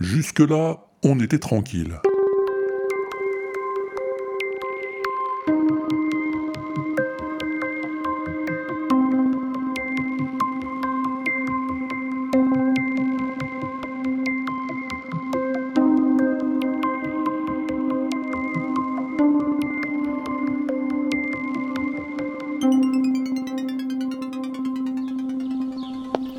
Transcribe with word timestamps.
Jusque-là, 0.00 0.76
on 1.02 1.18
était 1.18 1.40
tranquille. 1.40 2.00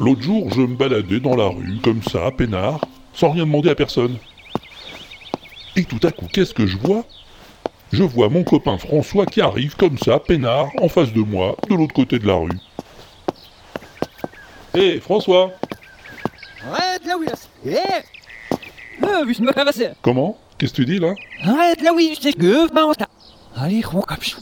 L'autre 0.00 0.22
jour, 0.22 0.52
je 0.52 0.60
me 0.60 0.74
baladais 0.74 1.20
dans 1.20 1.36
la 1.36 1.46
rue, 1.46 1.78
comme 1.82 2.02
ça, 2.02 2.30
peinard, 2.36 2.80
sans 3.14 3.30
rien 3.30 3.44
demander 3.46 3.70
à 3.70 3.74
personne. 3.74 4.16
Et 5.76 5.84
tout 5.84 6.00
à 6.02 6.10
coup, 6.12 6.26
qu'est-ce 6.32 6.54
que 6.54 6.66
je 6.66 6.76
vois? 6.76 7.04
Je 7.92 8.02
vois 8.02 8.28
mon 8.28 8.44
copain 8.44 8.78
François 8.78 9.26
qui 9.26 9.40
arrive 9.40 9.76
comme 9.76 9.98
ça, 9.98 10.18
peinard, 10.18 10.68
en 10.80 10.88
face 10.88 11.12
de 11.12 11.20
moi, 11.20 11.56
de 11.68 11.74
l'autre 11.74 11.94
côté 11.94 12.18
de 12.18 12.26
la 12.26 12.34
rue. 12.34 12.50
Hé, 14.74 15.00
François 15.00 15.52
Arrête 16.72 17.04
là 17.06 17.14
oui 17.18 17.26
Eh 17.66 17.76
Ah, 19.02 19.22
casse. 19.52 19.82
Comment? 20.02 20.38
Qu'est-ce 20.58 20.72
que 20.72 20.76
tu 20.82 20.86
dis 20.86 20.98
là? 20.98 21.14
Arrête 21.42 21.82
là 21.82 21.92
oui, 21.94 22.14
je 22.16 22.22
sais 22.22 22.32
que 22.32 22.68
Allez. 23.56 23.82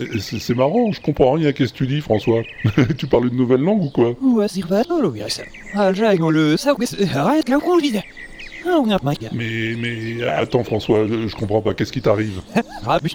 Eh, 0.00 0.18
C'est 0.20 0.38
c'est 0.38 0.54
marrant, 0.54 0.90
je 0.92 1.00
comprends 1.00 1.32
rien. 1.32 1.52
Qu'est-ce 1.52 1.72
que 1.72 1.78
tu 1.78 1.86
dis, 1.86 2.00
François? 2.00 2.42
Tu 2.98 3.06
parles 3.06 3.28
une 3.28 3.36
nouvelle 3.36 3.60
langue 3.60 3.82
ou 3.84 3.90
quoi? 3.90 4.14
Ouais, 4.22 4.46
c'est 4.48 4.66
pas 4.66 4.84
toi, 4.84 5.00
oui, 5.04 5.20
ça. 5.28 5.42
Ah, 5.74 5.92
j'ai 5.92 6.16
le 6.16 6.56
ça, 6.56 6.74
c'est- 6.86 7.14
arrête 7.14 7.48
là, 7.50 7.58
on 7.62 7.78
dit. 7.78 7.98
Ah. 9.30 9.34
Mais, 9.34 9.74
mais, 9.78 10.22
attends, 10.24 10.64
François, 10.64 11.06
je, 11.06 11.28
je 11.28 11.36
comprends 11.36 11.62
pas. 11.62 11.74
Qu'est-ce 11.74 11.92
qui 11.92 12.02
t'arrive? 12.02 12.40
Ah, 12.54 12.62
mais 13.02 13.08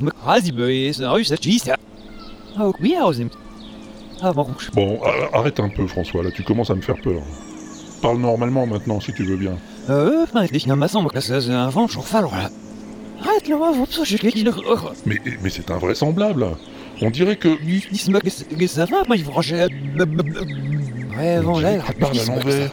bon, 4.73 4.99
arrête 5.33 5.59
un 5.59 5.69
peu, 5.69 5.85
François, 5.87 6.23
là, 6.23 6.31
tu 6.31 6.43
commences 6.43 6.69
à 6.71 6.75
me 6.75 6.81
faire 6.81 6.99
peur. 7.01 7.21
Parle 8.01 8.17
normalement 8.17 8.65
maintenant, 8.65 8.99
si 8.99 9.13
tu 9.13 9.23
veux 9.23 9.37
bien. 9.37 9.57
Mais, 15.05 15.17
mais 15.41 15.49
c'est 15.49 15.69
invraisemblable. 15.71 16.47
On 17.01 17.09
dirait 17.09 17.35
que... 17.35 17.49
Tu 21.87 21.93
parles 21.93 22.19
à 22.19 22.25
l'envers. 22.25 22.71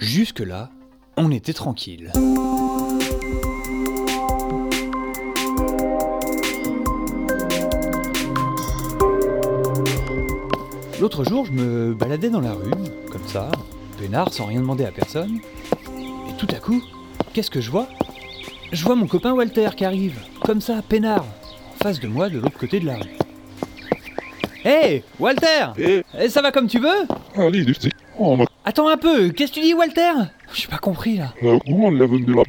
Jusque-là, 0.00 0.70
on 1.16 1.30
était 1.30 1.52
tranquille. 1.52 2.10
L'autre 11.00 11.24
jour, 11.24 11.44
je 11.44 11.52
me 11.52 11.94
baladais 11.94 12.28
dans 12.28 12.40
la 12.40 12.54
rue, 12.54 12.70
comme 13.10 13.26
ça, 13.28 13.52
peinard, 14.00 14.32
sans 14.32 14.46
rien 14.46 14.58
demander 14.58 14.84
à 14.84 14.90
personne. 14.90 15.38
Et 16.28 16.36
tout 16.38 16.48
à 16.50 16.58
coup, 16.58 16.82
qu'est-ce 17.32 17.50
que 17.50 17.60
je 17.60 17.70
vois? 17.70 17.86
Je 18.72 18.84
vois 18.84 18.96
mon 18.96 19.06
copain 19.06 19.32
Walter 19.32 19.68
qui 19.76 19.84
arrive, 19.84 20.18
comme 20.40 20.60
ça, 20.60 20.82
peinard, 20.88 21.24
en 21.72 21.84
face 21.84 22.00
de 22.00 22.08
moi, 22.08 22.28
de 22.28 22.38
l'autre 22.38 22.58
côté 22.58 22.80
de 22.80 22.86
la 22.86 22.96
rue. 22.96 23.10
Hé, 24.64 25.02
Walter 25.18 25.66
Eh, 25.78 26.02
Eh, 26.20 26.28
Ça 26.28 26.40
va 26.40 26.52
comme 26.52 26.68
tu 26.68 26.78
veux 26.78 27.06
allez, 27.36 27.64
sais... 27.80 27.90
Oh, 28.18 28.36
ma... 28.36 28.44
Attends 28.64 28.88
un 28.88 28.96
peu, 28.96 29.30
qu'est-ce 29.30 29.50
que 29.50 29.56
tu 29.56 29.62
dis, 29.66 29.74
Walter 29.74 30.12
J'ai 30.54 30.68
pas 30.68 30.78
compris 30.78 31.16
là. 31.16 31.34
euh, 31.42 31.58
Comment 31.66 31.90
l'a 31.90 32.06
de 32.06 32.32
la... 32.32 32.42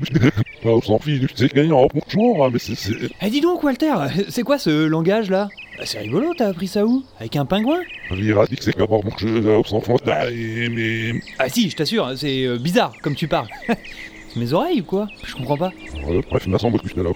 Ah, 0.64 0.68
On 0.68 0.82
s'en 0.82 1.00
fiche, 1.00 1.22
tu 1.34 1.48
sais, 1.48 1.48
gagnant, 1.54 1.88
bonjour, 1.92 2.46
hein, 2.46 2.50
mais 2.54 2.60
c'est... 2.60 2.76
c'est- 2.76 3.10
Eh, 3.20 3.30
dis 3.32 3.42
donc, 3.42 3.64
Walter, 3.64 3.94
c'est 4.30 4.44
quoi 4.44 4.60
ce 4.60 4.86
langage 4.86 5.32
là 5.32 5.50
Bah, 5.80 5.86
C'est 5.88 6.00
rigolo, 6.00 6.34
t'as 6.38 6.50
appris 6.50 6.68
ça 6.68 6.86
où 6.86 7.04
Avec 7.20 7.36
un 7.36 7.46
pingouin 7.46 7.80
Rira 8.12 8.46
dit 8.46 8.58
que 8.58 8.64
c'est 8.64 8.78
mon 9.04 9.18
jeu, 9.18 9.40
là. 9.40 9.58
Ah, 10.06 10.30
et- 10.30 10.70
mais... 10.70 11.20
Ah 11.40 11.50
si, 11.50 11.72
je 11.72 11.76
t'assure, 11.76 12.12
c'est 12.16 12.46
euh, 12.46 12.60
bizarre 12.60 12.94
comme 13.02 13.16
tu 13.16 13.28
parles. 13.28 13.48
c'est 13.68 14.36
mes 14.36 14.54
oreilles 14.54 14.82
ou 14.82 14.86
quoi 14.86 15.08
Je 15.26 15.34
comprends 15.34 15.58
pas. 15.58 15.72
Euh, 16.08 16.22
bref, 16.30 16.46
m'a 16.46 16.60
que 16.78 16.90
j'étais 16.90 17.02
là. 17.02 17.10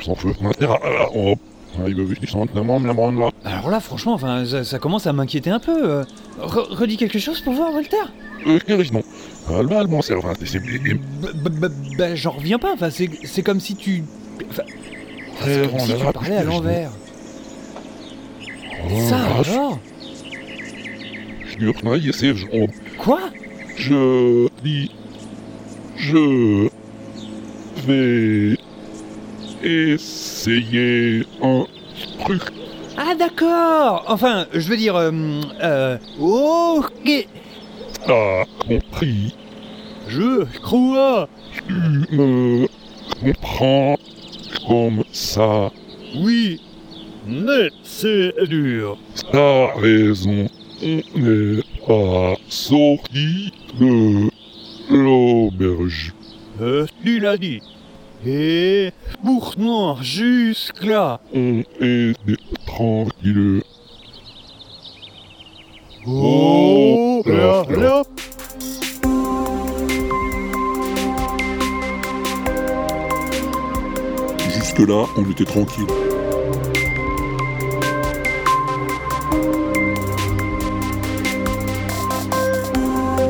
Ah, 0.62 0.79
ah, 0.84 1.06
oh. 1.13 1.35
Là. 3.43 3.51
Alors 3.51 3.69
là, 3.69 3.79
franchement, 3.79 4.13
enfin, 4.13 4.45
ça, 4.45 4.63
ça 4.63 4.79
commence 4.79 5.07
à 5.07 5.13
m'inquiéter 5.13 5.49
un 5.49 5.59
peu. 5.59 5.77
euh. 5.89 6.03
Re- 6.41 6.73
redis 6.73 6.97
quelque 6.97 7.19
chose 7.19 7.41
pour 7.41 7.53
voir, 7.53 7.73
Walter 7.73 7.95
Bah, 11.59 11.69
bah, 11.97 12.15
j'en 12.15 12.31
reviens 12.31 12.59
pas, 12.59 12.73
enfin, 12.73 12.89
c'est 12.91 13.41
comme 13.43 13.59
si 13.59 13.75
tu... 13.75 14.03
Enfin, 14.49 14.63
c'est 15.43 15.69
comme 15.69 15.79
si 15.79 15.85
tu 15.93 16.03
la 16.05 16.11
parlais 16.13 16.35
à 16.38 16.43
l'envers. 16.43 16.91
Oh, 18.85 18.99
Ça 19.09 19.17
alors 19.17 19.79
Quoi? 22.99 23.19
Je 23.77 24.47
dis, 24.63 24.91
je 25.97 26.67
vais 27.88 28.57
essayer 29.63 31.23
un 31.41 31.66
truc. 32.19 32.41
Ah 32.97 33.13
d'accord 33.16 34.06
Enfin, 34.07 34.47
je 34.53 34.68
veux 34.69 34.78
dire... 34.78 34.95
Euh, 34.95 35.12
euh, 35.62 35.97
ok 36.19 37.28
T'as 38.06 38.45
compris 38.68 39.35
Je 40.07 40.45
crois 40.62 41.29
Tu 41.51 41.73
me 42.16 42.68
comprends 43.22 43.97
comme 44.68 45.03
ça. 45.12 45.72
Oui 46.16 46.62
Mais 47.28 47.69
c'est 47.84 48.34
dur 48.47 48.97
T'as 49.31 49.74
raison. 49.75 50.47
On 50.81 51.01
n'est 51.19 51.63
pas 51.88 52.35
sorti 52.50 53.51
de 53.79 54.29
l'auberge. 54.89 56.13
Euh, 56.62 56.85
tu 57.03 57.19
l'as 57.19 57.38
dit 57.38 57.62
Et 58.25 58.91
pourtant, 59.23 60.01
jusque-là 60.01 61.19
On 61.33 61.59
était 61.59 62.35
tranquille. 62.66 63.61
Oh 66.07 67.22
là, 67.25 67.63
là. 67.69 68.03
Jusque-là, 74.39 75.06
on 75.17 75.29
était 75.29 75.45
tranquille. 75.45 75.85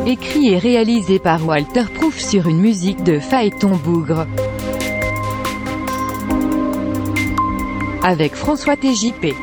Écrit 0.05 0.53
et 0.53 0.57
réalisé 0.57 1.19
par 1.19 1.45
Walter 1.45 1.83
Proof 1.93 2.17
sur 2.17 2.47
une 2.47 2.61
musique 2.61 3.03
de 3.03 3.19
Phaéton 3.19 3.75
Bougre. 3.75 4.25
Avec 8.03 8.35
François 8.35 8.75
TJP. 8.75 9.35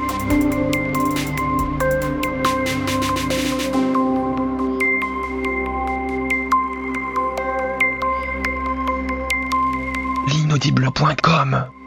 l'inaudible.com 10.28 11.83